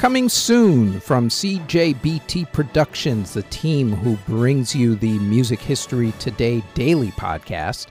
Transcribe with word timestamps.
Coming 0.00 0.30
soon 0.30 0.98
from 0.98 1.28
CJBT 1.28 2.50
Productions, 2.52 3.34
the 3.34 3.42
team 3.42 3.92
who 3.92 4.16
brings 4.26 4.74
you 4.74 4.94
the 4.94 5.18
Music 5.18 5.60
History 5.60 6.14
Today 6.18 6.62
daily 6.72 7.10
podcast, 7.10 7.88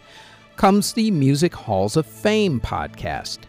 comes 0.55 0.91
the 0.91 1.11
Music 1.11 1.53
Halls 1.53 1.97
of 1.97 2.07
Fame 2.07 2.59
podcast. 2.61 3.41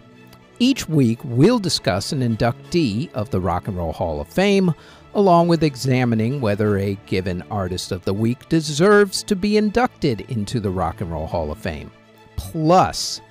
Each 0.58 0.86
week, 0.86 1.20
we'll 1.24 1.58
discuss 1.58 2.12
an 2.12 2.20
inductee 2.20 3.10
of 3.14 3.30
the 3.30 3.40
Rock 3.40 3.66
and 3.66 3.78
Roll 3.78 3.94
Hall 3.94 4.20
of 4.20 4.28
Fame, 4.28 4.74
along 5.14 5.48
with 5.48 5.64
examining 5.64 6.42
whether 6.42 6.76
a 6.76 6.98
given 7.06 7.42
Artist 7.50 7.92
of 7.92 8.04
the 8.04 8.12
Week 8.12 8.46
deserves 8.50 9.22
to 9.22 9.34
be 9.34 9.56
inducted 9.56 10.20
into 10.28 10.60
the 10.60 10.68
Rock 10.70 11.00
and 11.00 11.10
Roll 11.10 11.26
Hall 11.26 11.50
of 11.50 11.56
Fame. 11.56 11.90
Plus, 12.36 13.22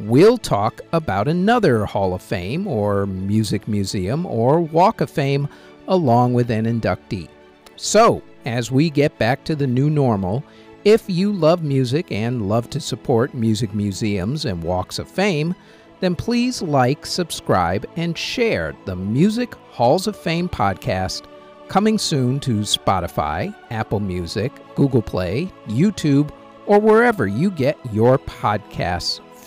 we'll 0.00 0.38
talk 0.38 0.80
about 0.92 1.28
another 1.28 1.84
Hall 1.84 2.14
of 2.14 2.22
Fame 2.22 2.66
or 2.66 3.06
Music 3.06 3.68
Museum 3.68 4.24
or 4.24 4.60
Walk 4.60 5.00
of 5.00 5.10
Fame 5.10 5.48
along 5.88 6.32
with 6.32 6.50
an 6.50 6.64
inductee. 6.64 7.28
So, 7.76 8.22
as 8.46 8.70
we 8.70 8.88
get 8.88 9.18
back 9.18 9.44
to 9.44 9.54
the 9.54 9.66
new 9.66 9.90
normal, 9.90 10.42
if 10.84 11.04
you 11.08 11.32
love 11.32 11.62
music 11.62 12.10
and 12.10 12.48
love 12.48 12.70
to 12.70 12.80
support 12.80 13.34
music 13.34 13.74
museums 13.74 14.46
and 14.46 14.62
walks 14.62 14.98
of 14.98 15.08
fame, 15.08 15.54
then 16.00 16.16
please 16.16 16.62
like, 16.62 17.04
subscribe, 17.04 17.86
and 17.96 18.16
share 18.16 18.74
the 18.86 18.96
Music 18.96 19.54
Halls 19.70 20.06
of 20.06 20.16
Fame 20.16 20.48
podcast 20.48 21.26
coming 21.68 21.98
soon 21.98 22.40
to 22.40 22.60
Spotify, 22.60 23.54
Apple 23.70 24.00
Music, 24.00 24.50
Google 24.74 25.02
Play, 25.02 25.52
YouTube, 25.66 26.30
or 26.66 26.80
wherever 26.80 27.26
you 27.26 27.50
get 27.50 27.78
your 27.92 28.18
podcasts 28.18 29.20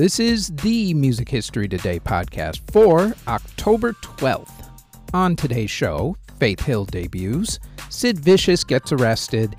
This 0.00 0.18
is 0.18 0.48
the 0.62 0.94
Music 0.94 1.28
History 1.28 1.68
Today 1.68 2.00
podcast 2.00 2.62
for 2.72 3.14
October 3.28 3.92
12th. 3.92 4.66
On 5.12 5.36
today's 5.36 5.70
show, 5.70 6.16
Faith 6.38 6.60
Hill 6.60 6.86
debuts, 6.86 7.58
Sid 7.90 8.18
Vicious 8.18 8.64
gets 8.64 8.92
arrested, 8.92 9.56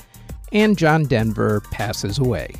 and 0.52 0.75
John 0.75 1.03
Denver 1.03 1.62
passes 1.69 2.17
away. 2.17 2.56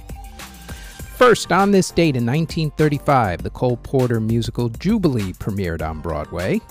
First, 1.15 1.52
on 1.52 1.71
this 1.71 1.89
date 1.89 2.15
in 2.15 2.23
1935, 2.23 3.41
the 3.41 3.49
Cole 3.49 3.77
Porter 3.77 4.19
musical 4.19 4.69
Jubilee 4.69 5.33
premiered 5.33 5.81
on 5.81 6.02
Broadway. 6.02 6.61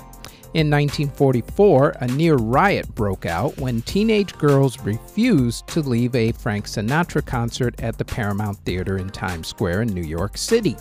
In 0.52 0.68
1944, 0.68 1.90
a 2.00 2.08
near 2.08 2.34
riot 2.34 2.92
broke 2.96 3.24
out 3.24 3.56
when 3.58 3.82
teenage 3.82 4.36
girls 4.36 4.80
refused 4.80 5.68
to 5.68 5.80
leave 5.80 6.12
a 6.16 6.32
Frank 6.32 6.66
Sinatra 6.66 7.24
concert 7.24 7.80
at 7.80 7.98
the 7.98 8.04
Paramount 8.04 8.58
Theater 8.64 8.98
in 8.98 9.10
Times 9.10 9.46
Square 9.46 9.82
in 9.82 9.94
New 9.94 10.02
York 10.02 10.36
City. 10.36 10.74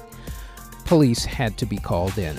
Police 0.85 1.23
had 1.23 1.55
to 1.59 1.67
be 1.67 1.77
called 1.77 2.17
in. 2.17 2.35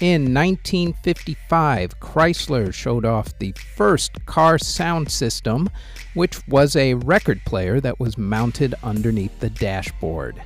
In 0.00 0.32
1955, 0.32 1.98
Chrysler 1.98 2.72
showed 2.72 3.04
off 3.04 3.36
the 3.40 3.50
first 3.74 4.24
car 4.26 4.58
sound 4.58 5.10
system, 5.10 5.68
which 6.14 6.46
was 6.46 6.76
a 6.76 6.94
record 6.94 7.40
player 7.46 7.80
that 7.80 7.98
was 7.98 8.16
mounted 8.16 8.76
underneath 8.84 9.40
the 9.40 9.50
dashboard. 9.50 10.40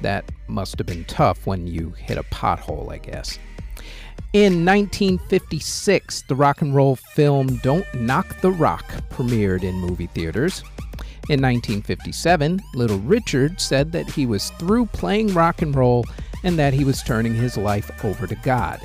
That 0.00 0.24
must 0.48 0.76
have 0.78 0.88
been 0.88 1.04
tough 1.04 1.46
when 1.46 1.68
you 1.68 1.90
hit 1.90 2.18
a 2.18 2.24
pothole, 2.24 2.90
I 2.90 2.98
guess. 2.98 3.38
In 4.32 4.64
1956, 4.64 6.22
the 6.22 6.36
rock 6.36 6.62
and 6.62 6.74
roll 6.74 6.94
film 6.96 7.56
Don't 7.58 7.86
Knock 7.94 8.40
the 8.40 8.52
Rock 8.52 8.84
premiered 9.10 9.64
in 9.64 9.74
movie 9.74 10.06
theaters. 10.06 10.62
In 11.28 11.40
1957, 11.42 12.60
Little 12.74 13.00
Richard 13.00 13.60
said 13.60 13.92
that 13.92 14.08
he 14.08 14.26
was 14.26 14.50
through 14.50 14.86
playing 14.86 15.34
rock 15.34 15.62
and 15.62 15.74
roll 15.74 16.04
and 16.44 16.58
that 16.58 16.72
he 16.72 16.84
was 16.84 17.02
turning 17.02 17.34
his 17.34 17.56
life 17.56 18.04
over 18.04 18.26
to 18.26 18.34
God. 18.36 18.80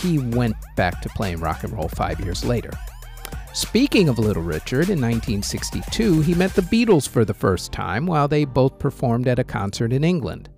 He 0.00 0.18
went 0.18 0.56
back 0.76 1.00
to 1.02 1.08
playing 1.10 1.40
rock 1.40 1.64
and 1.64 1.72
roll 1.72 1.88
five 1.88 2.20
years 2.20 2.44
later. 2.44 2.72
Speaking 3.54 4.08
of 4.08 4.18
Little 4.18 4.42
Richard, 4.42 4.90
in 4.90 5.00
1962, 5.00 6.22
he 6.22 6.34
met 6.34 6.54
the 6.54 6.62
Beatles 6.62 7.08
for 7.08 7.24
the 7.24 7.32
first 7.32 7.72
time 7.72 8.04
while 8.04 8.26
they 8.26 8.44
both 8.44 8.78
performed 8.78 9.28
at 9.28 9.38
a 9.38 9.44
concert 9.44 9.92
in 9.92 10.02
England. 10.02 10.48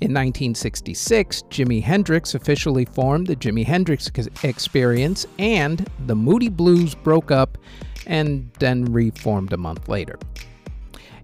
In 0.00 0.14
1966, 0.14 1.42
Jimi 1.50 1.82
Hendrix 1.82 2.34
officially 2.34 2.84
formed 2.84 3.26
the 3.26 3.34
Jimi 3.34 3.64
Hendrix 3.64 4.08
Experience, 4.44 5.26
and 5.40 5.88
the 6.06 6.14
Moody 6.14 6.48
Blues 6.48 6.94
broke 6.94 7.32
up 7.32 7.58
and 8.06 8.48
then 8.60 8.84
reformed 8.84 9.52
a 9.52 9.56
month 9.56 9.88
later. 9.88 10.18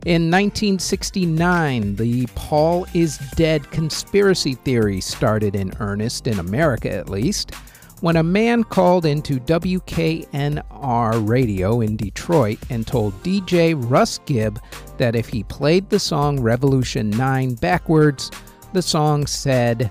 In 0.05 0.31
1969, 0.31 1.97
the 1.97 2.27
Paul 2.35 2.85
is 2.95 3.19
Dead 3.37 3.71
conspiracy 3.71 4.55
theory 4.55 5.01
started 5.01 5.57
in 5.57 5.73
earnest, 5.81 6.27
in 6.27 6.39
America 6.39 6.91
at 6.91 7.09
least, 7.09 7.55
when 8.01 8.17
a 8.17 8.23
man 8.23 8.65
called 8.65 9.07
into 9.07 9.41
WKNR 9.41 11.27
radio 11.27 11.81
in 11.81 11.97
Detroit 11.97 12.59
and 12.69 12.87
told 12.87 13.15
DJ 13.23 13.75
Russ 13.89 14.19
Gibb 14.27 14.61
that 14.99 15.17
if 15.17 15.27
he 15.27 15.43
played 15.45 15.89
the 15.89 15.99
song 15.99 16.39
Revolution 16.39 17.09
9 17.09 17.55
backwards, 17.55 18.31
the 18.75 18.83
song 18.83 19.27
said, 19.27 19.91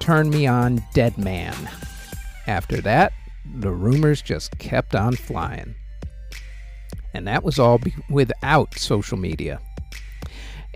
Turn 0.00 0.28
Me 0.28 0.46
On, 0.46 0.84
Dead 0.92 1.16
Man. 1.16 1.56
After 2.46 2.82
that, 2.82 3.14
the 3.54 3.70
rumors 3.70 4.20
just 4.20 4.58
kept 4.58 4.94
on 4.94 5.14
flying. 5.14 5.74
And 7.14 7.26
that 7.28 7.44
was 7.44 7.60
all 7.60 7.78
be- 7.78 7.94
without 8.10 8.74
social 8.74 9.16
media. 9.16 9.60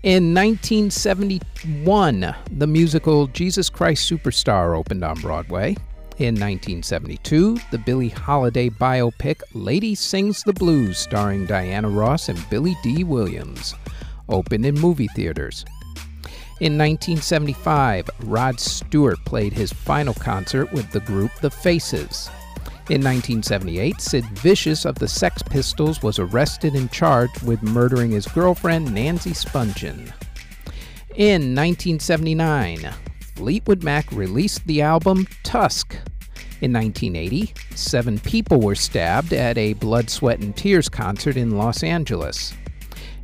In 0.04 0.32
1971, 0.32 2.34
the 2.52 2.66
musical 2.68 3.26
Jesus 3.26 3.68
Christ 3.68 4.08
Superstar 4.08 4.76
opened 4.76 5.02
on 5.02 5.20
Broadway. 5.20 5.70
In 6.18 6.34
1972, 6.34 7.58
the 7.72 7.78
Billie 7.78 8.08
Holiday 8.08 8.70
biopic 8.70 9.42
Lady 9.52 9.96
Sings 9.96 10.44
the 10.44 10.52
Blues, 10.52 10.98
starring 10.98 11.46
Diana 11.46 11.88
Ross 11.88 12.28
and 12.28 12.48
Billy 12.50 12.76
Dee 12.84 13.02
Williams, 13.02 13.74
opened 14.28 14.64
in 14.64 14.76
movie 14.76 15.08
theaters. 15.08 15.64
In 16.60 16.76
1975, 16.76 18.10
Rod 18.24 18.58
Stewart 18.58 19.24
played 19.24 19.52
his 19.52 19.72
final 19.72 20.14
concert 20.14 20.72
with 20.72 20.90
the 20.90 20.98
group 20.98 21.30
The 21.40 21.50
Faces. 21.50 22.28
In 22.90 23.00
1978, 23.04 24.00
Sid 24.00 24.24
Vicious 24.38 24.84
of 24.84 24.96
the 24.96 25.06
Sex 25.06 25.40
Pistols 25.40 26.02
was 26.02 26.18
arrested 26.18 26.74
and 26.74 26.90
charged 26.90 27.42
with 27.42 27.62
murdering 27.62 28.10
his 28.10 28.26
girlfriend, 28.26 28.92
Nancy 28.92 29.30
Spungen. 29.30 30.12
In 31.14 31.54
1979, 31.54 32.90
Fleetwood 33.36 33.84
Mac 33.84 34.10
released 34.10 34.66
the 34.66 34.82
album 34.82 35.28
Tusk. 35.44 35.94
In 36.60 36.72
1980, 36.72 37.54
seven 37.76 38.18
people 38.18 38.60
were 38.60 38.74
stabbed 38.74 39.32
at 39.32 39.56
a 39.56 39.74
Blood, 39.74 40.10
Sweat, 40.10 40.40
and 40.40 40.56
Tears 40.56 40.88
concert 40.88 41.36
in 41.36 41.56
Los 41.56 41.84
Angeles. 41.84 42.52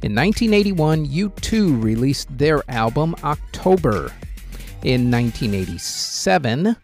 In 0.05 0.15
1981, 0.15 1.07
U2 1.07 1.83
released 1.83 2.29
their 2.37 2.63
album 2.69 3.17
October. 3.25 4.13
In 4.83 5.11
1987, 5.11 6.77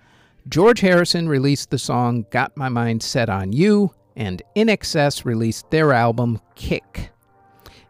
George 0.49 0.81
Harrison 0.81 1.29
released 1.29 1.69
the 1.69 1.77
song 1.77 2.25
Got 2.31 2.57
My 2.57 2.71
Mind 2.71 3.03
Set 3.03 3.29
on 3.29 3.53
You, 3.53 3.93
and 4.17 4.41
INXS 4.57 5.27
released 5.27 5.71
their 5.71 5.93
album 5.93 6.41
Kick. 6.55 7.11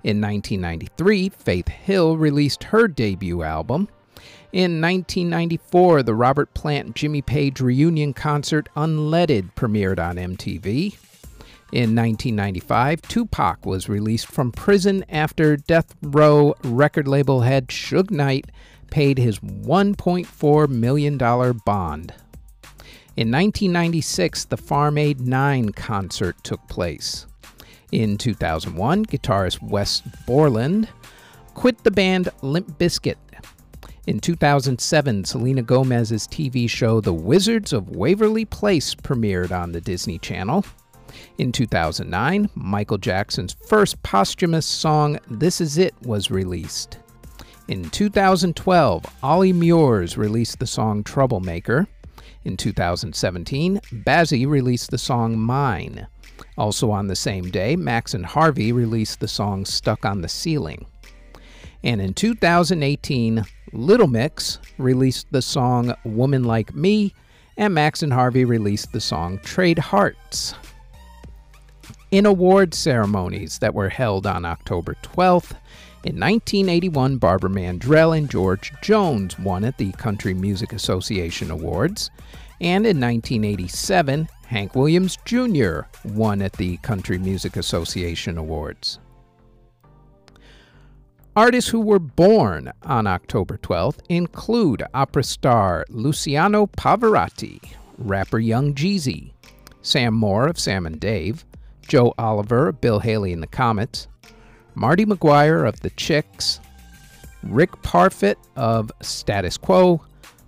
In 0.02 0.20
1993, 0.20 1.28
Faith 1.28 1.68
Hill 1.68 2.16
released 2.16 2.64
her 2.64 2.88
debut 2.88 3.44
album. 3.44 3.86
In 4.50 4.80
1994, 4.80 6.02
the 6.02 6.14
Robert 6.16 6.52
Plant 6.54 6.96
Jimmy 6.96 7.22
Page 7.22 7.60
reunion 7.60 8.14
concert 8.14 8.68
Unleaded 8.74 9.54
premiered 9.54 10.00
on 10.00 10.16
MTV. 10.16 10.96
In 11.72 11.94
1995, 11.94 13.02
Tupac 13.02 13.64
was 13.64 13.88
released 13.88 14.26
from 14.26 14.50
prison 14.50 15.04
after 15.08 15.56
Death 15.56 15.94
Row 16.02 16.54
record 16.64 17.06
label 17.06 17.42
head 17.42 17.68
Suge 17.68 18.10
Knight 18.10 18.46
paid 18.90 19.18
his 19.18 19.38
$1.4 19.38 20.68
million 20.68 21.16
bond. 21.16 22.12
In 23.16 23.30
1996, 23.30 24.46
the 24.46 24.56
Farm 24.56 24.98
Aid 24.98 25.20
9 25.20 25.70
concert 25.70 26.42
took 26.42 26.66
place. 26.68 27.26
In 27.92 28.18
2001, 28.18 29.06
guitarist 29.06 29.62
Wes 29.62 30.00
Borland 30.26 30.88
quit 31.54 31.84
the 31.84 31.90
band 31.92 32.30
Limp 32.42 32.78
Bizkit. 32.78 33.16
In 34.08 34.18
2007, 34.18 35.24
Selena 35.24 35.62
Gomez's 35.62 36.26
TV 36.26 36.68
show 36.68 37.00
The 37.00 37.14
Wizards 37.14 37.72
of 37.72 37.90
Waverly 37.90 38.44
Place 38.44 38.94
premiered 38.94 39.52
on 39.52 39.70
the 39.70 39.80
Disney 39.80 40.18
Channel. 40.18 40.64
In 41.38 41.52
2009, 41.52 42.50
Michael 42.54 42.98
Jackson's 42.98 43.56
first 43.66 44.02
posthumous 44.02 44.66
song, 44.66 45.18
This 45.28 45.60
Is 45.60 45.78
It, 45.78 45.94
was 46.02 46.30
released. 46.30 46.98
In 47.68 47.88
2012, 47.90 49.04
Olly 49.22 49.52
Murs 49.52 50.18
released 50.18 50.58
the 50.58 50.66
song 50.66 51.04
Troublemaker. 51.04 51.86
In 52.44 52.56
2017, 52.56 53.80
Bazzi 54.04 54.46
released 54.46 54.90
the 54.90 54.98
song 54.98 55.38
Mine. 55.38 56.06
Also 56.58 56.90
on 56.90 57.06
the 57.06 57.16
same 57.16 57.50
day, 57.50 57.76
Max 57.76 58.12
and 58.12 58.26
Harvey 58.26 58.72
released 58.72 59.20
the 59.20 59.28
song 59.28 59.64
Stuck 59.64 60.04
on 60.04 60.20
the 60.20 60.28
Ceiling. 60.28 60.86
And 61.82 62.00
in 62.00 62.12
2018, 62.12 63.44
Little 63.72 64.08
Mix 64.08 64.58
released 64.76 65.28
the 65.30 65.42
song 65.42 65.94
Woman 66.04 66.44
Like 66.44 66.74
Me, 66.74 67.14
and 67.56 67.72
Max 67.72 68.02
and 68.02 68.12
Harvey 68.12 68.44
released 68.44 68.92
the 68.92 69.00
song 69.00 69.38
Trade 69.38 69.78
Hearts. 69.78 70.54
In 72.10 72.26
award 72.26 72.74
ceremonies 72.74 73.60
that 73.60 73.72
were 73.72 73.88
held 73.88 74.26
on 74.26 74.44
October 74.44 74.96
12th, 75.02 75.52
in 76.02 76.18
1981, 76.18 77.18
Barbara 77.18 77.50
Mandrell 77.50 78.16
and 78.16 78.28
George 78.28 78.72
Jones 78.82 79.38
won 79.38 79.64
at 79.64 79.78
the 79.78 79.92
Country 79.92 80.34
Music 80.34 80.72
Association 80.72 81.52
Awards. 81.52 82.10
And 82.60 82.84
in 82.84 82.98
1987, 82.98 84.28
Hank 84.46 84.74
Williams 84.74 85.18
Jr. 85.24 85.82
won 86.04 86.42
at 86.42 86.54
the 86.54 86.78
Country 86.78 87.18
Music 87.18 87.56
Association 87.56 88.38
Awards. 88.38 88.98
Artists 91.36 91.70
who 91.70 91.80
were 91.80 92.00
born 92.00 92.72
on 92.82 93.06
October 93.06 93.56
12th 93.58 94.00
include 94.08 94.82
opera 94.94 95.22
star 95.22 95.84
Luciano 95.90 96.66
Pavarotti, 96.66 97.60
rapper 97.98 98.40
Young 98.40 98.74
Jeezy, 98.74 99.32
Sam 99.80 100.14
Moore 100.14 100.48
of 100.48 100.58
Sam 100.58 100.86
and 100.86 100.98
Dave, 100.98 101.44
Joe 101.90 102.14
Oliver 102.18 102.70
Bill 102.70 103.00
Haley 103.00 103.32
and 103.32 103.42
the 103.42 103.48
Comets, 103.48 104.06
Martie 104.76 105.04
Maguire 105.04 105.64
of 105.64 105.80
The 105.80 105.90
Chicks, 105.90 106.60
Rick 107.42 107.82
Parfitt 107.82 108.38
of 108.54 108.92
Status 109.02 109.56
Quo, 109.56 110.00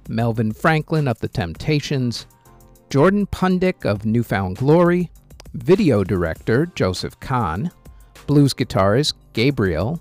Melvin 0.08 0.52
Franklin 0.52 1.08
of 1.08 1.18
The 1.18 1.26
Temptations, 1.26 2.26
Jordan 2.90 3.26
Pundik 3.26 3.84
of 3.84 4.06
Newfound 4.06 4.58
Glory, 4.58 5.10
video 5.54 6.04
director 6.04 6.66
Joseph 6.76 7.18
Kahn, 7.18 7.72
blues 8.28 8.54
guitarist 8.54 9.14
Gabriel, 9.32 10.00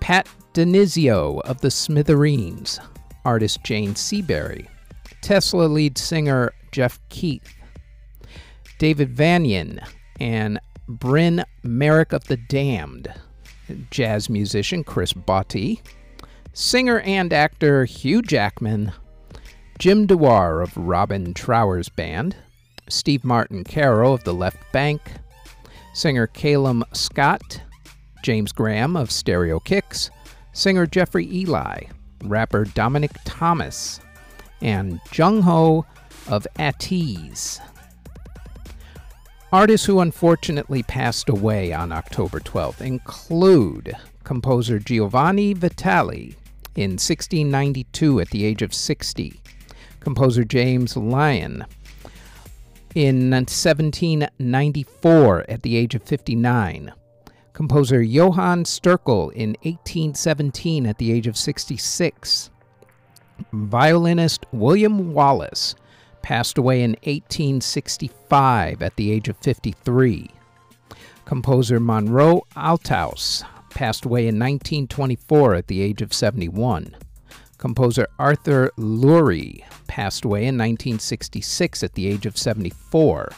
Pat 0.00 0.26
DiNizio 0.54 1.42
of 1.42 1.60
The 1.60 1.70
Smithereens, 1.70 2.80
artist 3.26 3.62
Jane 3.62 3.94
Siberry, 3.94 4.68
Tesla 5.20 5.64
lead 5.64 5.98
singer 5.98 6.54
Jeff 6.70 6.98
Keith, 7.10 7.54
David 8.82 9.14
Vanian, 9.14 9.78
and 10.18 10.58
Bryn 10.88 11.44
Merrick 11.62 12.12
of 12.12 12.24
The 12.24 12.36
Damned, 12.36 13.14
jazz 13.92 14.28
musician 14.28 14.82
Chris 14.82 15.12
Botti, 15.12 15.80
singer 16.52 16.98
and 16.98 17.32
actor 17.32 17.84
Hugh 17.84 18.22
Jackman, 18.22 18.90
Jim 19.78 20.06
Dewar 20.06 20.60
of 20.60 20.76
Robin 20.76 21.32
Trower's 21.32 21.88
band, 21.90 22.34
Steve 22.88 23.22
Martin 23.22 23.62
Caro 23.62 24.14
of 24.14 24.24
The 24.24 24.34
Left 24.34 24.58
Bank, 24.72 25.00
singer 25.94 26.26
Calum 26.26 26.82
Scott, 26.92 27.62
James 28.24 28.50
Graham 28.50 28.96
of 28.96 29.12
Stereo 29.12 29.60
Kicks, 29.60 30.10
singer 30.52 30.86
Jeffrey 30.86 31.32
Eli, 31.32 31.84
rapper 32.24 32.64
Dominic 32.64 33.12
Thomas, 33.24 34.00
and 34.60 35.00
Jung 35.12 35.42
Ho 35.42 35.86
of 36.26 36.48
At 36.56 36.90
Ease. 36.90 37.60
Artists 39.52 39.86
who 39.86 40.00
unfortunately 40.00 40.82
passed 40.82 41.28
away 41.28 41.74
on 41.74 41.92
October 41.92 42.40
12th 42.40 42.80
include 42.80 43.94
composer 44.24 44.78
Giovanni 44.78 45.52
Vitali 45.52 46.34
in 46.74 46.92
1692 46.92 48.20
at 48.20 48.30
the 48.30 48.46
age 48.46 48.62
of 48.62 48.72
60, 48.72 49.38
composer 50.00 50.42
James 50.42 50.96
Lyon 50.96 51.66
in 52.94 53.30
1794 53.30 55.44
at 55.50 55.60
the 55.60 55.76
age 55.76 55.94
of 55.94 56.02
59, 56.02 56.90
composer 57.52 58.00
Johann 58.00 58.64
Sterkel 58.64 59.30
in 59.32 59.50
1817 59.64 60.86
at 60.86 60.96
the 60.96 61.12
age 61.12 61.26
of 61.26 61.36
66, 61.36 62.48
violinist 63.52 64.46
William 64.50 65.12
Wallace 65.12 65.74
passed 66.22 66.58
away 66.58 66.82
in 66.82 66.92
1865 67.04 68.82
at 68.82 68.96
the 68.96 69.10
age 69.10 69.28
of 69.28 69.36
53. 69.38 70.30
Composer 71.24 71.80
Monroe 71.80 72.42
Althaus 72.56 73.44
passed 73.70 74.04
away 74.04 74.22
in 74.22 74.38
1924 74.38 75.54
at 75.54 75.66
the 75.66 75.80
age 75.80 76.02
of 76.02 76.12
71. 76.12 76.96
Composer 77.58 78.08
Arthur 78.18 78.70
Lurie 78.76 79.64
passed 79.86 80.24
away 80.24 80.40
in 80.40 80.58
1966 80.58 81.82
at 81.82 81.94
the 81.94 82.06
age 82.08 82.26
of 82.26 82.36
74. 82.36 83.32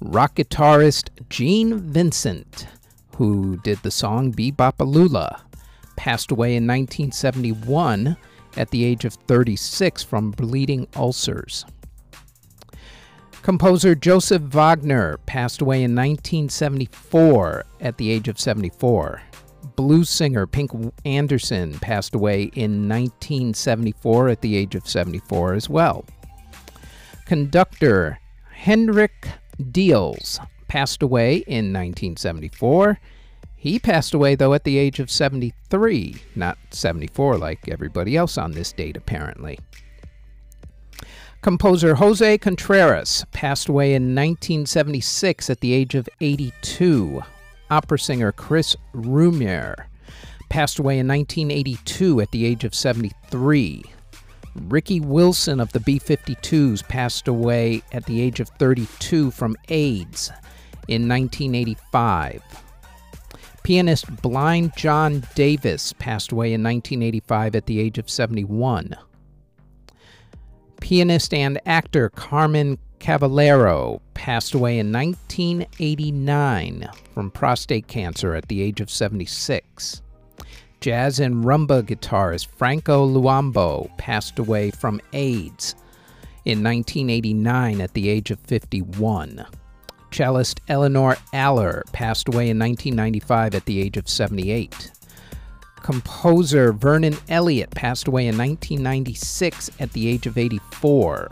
Rock 0.00 0.34
guitarist 0.36 1.08
Gene 1.30 1.78
Vincent, 1.78 2.66
who 3.16 3.56
did 3.58 3.78
the 3.78 3.90
song 3.90 4.30
Be-Bop-A-Lula, 4.30 5.40
passed 5.96 6.30
away 6.30 6.56
in 6.56 6.66
1971 6.66 8.16
at 8.56 8.70
the 8.70 8.84
age 8.84 9.04
of 9.04 9.14
36 9.14 10.02
from 10.02 10.30
bleeding 10.30 10.86
ulcers. 10.94 11.64
Composer 13.44 13.94
Joseph 13.94 14.40
Wagner 14.40 15.18
passed 15.26 15.60
away 15.60 15.82
in 15.82 15.94
1974 15.94 17.66
at 17.78 17.98
the 17.98 18.10
age 18.10 18.26
of 18.26 18.40
74. 18.40 19.20
Blues 19.76 20.08
singer 20.08 20.46
Pink 20.46 20.70
Anderson 21.04 21.78
passed 21.80 22.14
away 22.14 22.44
in 22.54 22.88
1974 22.88 24.30
at 24.30 24.40
the 24.40 24.56
age 24.56 24.74
of 24.74 24.88
74 24.88 25.52
as 25.52 25.68
well. 25.68 26.06
Conductor 27.26 28.18
Hendrik 28.50 29.28
Diels 29.60 30.38
passed 30.66 31.02
away 31.02 31.36
in 31.46 31.70
1974. 31.70 32.98
He 33.56 33.78
passed 33.78 34.14
away, 34.14 34.36
though, 34.36 34.54
at 34.54 34.64
the 34.64 34.78
age 34.78 35.00
of 35.00 35.10
73, 35.10 36.16
not 36.34 36.56
74 36.70 37.36
like 37.36 37.68
everybody 37.68 38.16
else 38.16 38.38
on 38.38 38.52
this 38.52 38.72
date, 38.72 38.96
apparently. 38.96 39.58
Composer 41.44 41.96
Jose 41.96 42.38
Contreras 42.38 43.26
passed 43.32 43.68
away 43.68 43.92
in 43.92 44.14
1976 44.14 45.50
at 45.50 45.60
the 45.60 45.74
age 45.74 45.94
of 45.94 46.08
82. 46.22 47.22
Opera 47.70 47.98
singer 47.98 48.32
Chris 48.32 48.74
Rumier 48.94 49.74
passed 50.48 50.78
away 50.78 50.98
in 50.98 51.06
1982 51.06 52.22
at 52.22 52.30
the 52.30 52.46
age 52.46 52.64
of 52.64 52.74
73. 52.74 53.84
Ricky 54.54 55.00
Wilson 55.00 55.60
of 55.60 55.70
the 55.72 55.80
B 55.80 56.00
52s 56.00 56.82
passed 56.88 57.28
away 57.28 57.82
at 57.92 58.06
the 58.06 58.22
age 58.22 58.40
of 58.40 58.48
32 58.48 59.30
from 59.30 59.54
AIDS 59.68 60.30
in 60.88 61.06
1985. 61.06 62.42
Pianist 63.64 64.22
Blind 64.22 64.72
John 64.78 65.22
Davis 65.34 65.92
passed 65.92 66.32
away 66.32 66.54
in 66.54 66.62
1985 66.62 67.54
at 67.54 67.66
the 67.66 67.80
age 67.80 67.98
of 67.98 68.08
71. 68.08 68.96
Pianist 70.84 71.32
and 71.32 71.58
actor 71.64 72.10
Carmen 72.10 72.76
Cavallaro 73.00 74.02
passed 74.12 74.52
away 74.52 74.78
in 74.78 74.92
1989 74.92 76.90
from 77.14 77.30
prostate 77.30 77.86
cancer 77.86 78.34
at 78.34 78.48
the 78.48 78.60
age 78.60 78.82
of 78.82 78.90
76. 78.90 80.02
Jazz 80.82 81.20
and 81.20 81.42
rumba 81.42 81.82
guitarist 81.82 82.48
Franco 82.48 83.08
Luambo 83.08 83.96
passed 83.96 84.38
away 84.38 84.70
from 84.70 85.00
AIDS 85.14 85.74
in 86.44 86.62
1989 86.62 87.80
at 87.80 87.94
the 87.94 88.10
age 88.10 88.30
of 88.30 88.38
51. 88.40 89.46
Cellist 90.10 90.60
Eleanor 90.68 91.16
Aller 91.32 91.82
passed 91.92 92.28
away 92.28 92.50
in 92.50 92.58
1995 92.58 93.54
at 93.54 93.64
the 93.64 93.80
age 93.80 93.96
of 93.96 94.06
78 94.06 94.90
composer 95.84 96.72
Vernon 96.72 97.14
Elliott 97.28 97.70
passed 97.72 98.08
away 98.08 98.22
in 98.22 98.38
1996 98.38 99.70
at 99.78 99.92
the 99.92 100.08
age 100.08 100.26
of 100.26 100.38
84. 100.38 101.30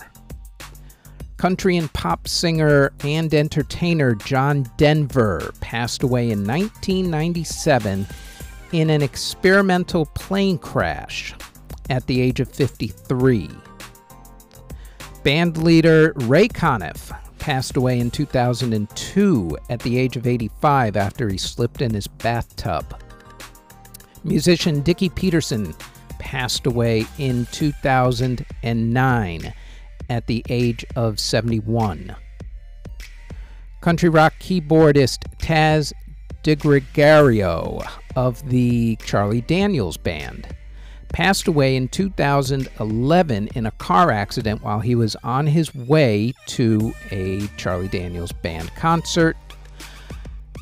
Country 1.39 1.79
and 1.79 1.91
pop 1.95 2.29
singer 2.29 2.93
and 3.03 3.33
entertainer 3.33 4.15
John 4.15 4.71
Denver 4.77 5.55
passed 5.63 6.03
away 6.03 6.31
in 6.31 6.47
1997 6.47 8.07
in 8.73 8.91
an 8.91 9.01
experimental 9.01 10.05
plane 10.07 10.59
crash 10.59 11.35
at 11.89 12.07
the 12.07 12.21
age 12.21 12.39
of 12.39 12.49
53. 12.51 13.49
Band 15.25 15.63
leader 15.63 16.13
Ray 16.17 16.49
Conniff 16.49 17.11
passed 17.39 17.79
away 17.79 17.99
in 17.99 18.11
2002 18.11 19.57
at 19.71 19.81
the 19.81 19.99
age 19.99 20.17
of 20.17 20.27
85 20.27 20.97
after 20.99 21.31
he 21.31 21.39
slipped 21.39 21.81
in 21.81 21.95
his 21.95 22.07
bathtub. 22.07 23.02
Musician 24.25 24.83
Dickie 24.83 25.09
Peterson 25.09 25.75
passed 26.19 26.67
away 26.67 27.07
in 27.19 27.47
2009 27.53 29.55
at 30.09 30.27
the 30.27 30.45
age 30.49 30.85
of 30.95 31.19
71. 31.19 32.15
Country 33.81 34.09
rock 34.09 34.35
keyboardist 34.39 35.25
Taz 35.39 35.93
DeGregorio 36.45 37.85
of 38.15 38.49
the 38.49 38.97
Charlie 38.97 39.41
Daniels 39.41 39.97
Band 39.97 40.55
passed 41.13 41.47
away 41.47 41.77
in 41.77 41.89
2011 41.89 43.49
in 43.55 43.67
a 43.67 43.71
car 43.73 44.11
accident 44.11 44.63
while 44.63 44.81
he 44.81 44.95
was 44.95 45.15
on 45.23 45.47
his 45.47 45.75
way 45.75 46.33
to 46.47 46.93
a 47.11 47.47
Charlie 47.57 47.89
Daniels 47.89 48.33
Band 48.33 48.75
concert. 48.77 49.37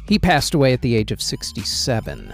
He 0.09 0.19
passed 0.19 0.55
away 0.55 0.73
at 0.73 0.83
the 0.83 0.97
age 0.97 1.13
of 1.13 1.23
67. 1.23 2.33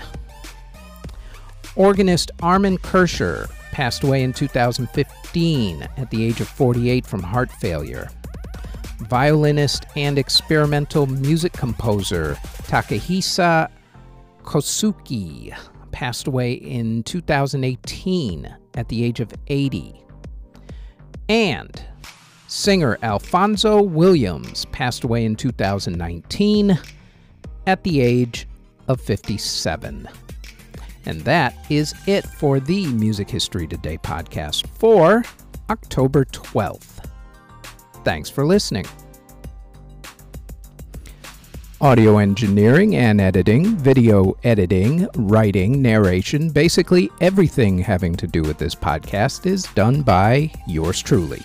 Organist 1.77 2.31
Armin 2.43 2.79
Kirscher 2.79 3.51
passed 3.71 4.03
away 4.03 4.23
in 4.23 4.33
2015 4.33 5.83
at 5.83 6.11
the 6.11 6.25
age 6.25 6.41
of 6.41 6.49
48 6.49 7.05
from 7.05 7.23
heart 7.23 7.51
failure. 7.51 8.09
Violinist 9.01 9.85
and 9.95 10.19
experimental 10.19 11.07
music 11.07 11.53
composer 11.53 12.35
Takehisa 12.63 13.71
Kosugi 14.43 15.55
passed 15.93 16.27
away 16.27 16.55
in 16.55 17.03
2018 17.03 18.57
at 18.75 18.89
the 18.89 19.05
age 19.05 19.21
of 19.21 19.31
80. 19.49 20.03
And 21.29 21.85
singer 22.47 22.97
Alfonso 23.03 23.83
Williams 23.83 24.65
passed 24.67 25.05
away 25.05 25.27
in 25.27 25.37
2019 25.37 26.79
at 27.67 27.85
the 27.85 28.01
age 28.01 28.49
of 28.89 28.99
57. 28.99 30.09
And 31.07 31.23
that 31.23 31.55
is 31.71 31.95
it 32.07 32.27
for 32.27 32.61
the 32.61 32.87
Music 32.89 33.31
History 33.31 33.67
Today 33.67 33.97
podcast 33.99 34.67
for 34.67 35.25
October 35.71 36.27
12th. 36.27 37.09
Thanks 38.05 38.29
for 38.29 38.45
listening. 38.45 38.85
Audio 41.81 42.19
engineering 42.19 42.97
and 42.97 43.21
editing, 43.21 43.77
video 43.77 44.35
editing, 44.45 45.07
writing, 45.15 45.83
narration, 45.83 46.49
basically 46.51 47.11
everything 47.21 47.79
having 47.79 48.17
to 48.17 48.27
do 48.27 48.41
with 48.43 48.57
this 48.57 48.75
podcast 48.75 49.45
is 49.45 49.65
done 49.75 50.01
by 50.03 50.51
yours 50.67 51.03
truly. 51.03 51.43